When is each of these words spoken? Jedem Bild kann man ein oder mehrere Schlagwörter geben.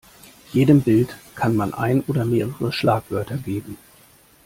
Jedem 0.51 0.81
Bild 0.81 1.15
kann 1.35 1.55
man 1.55 1.75
ein 1.75 2.01
oder 2.07 2.25
mehrere 2.25 2.73
Schlagwörter 2.73 3.37
geben. 3.37 3.77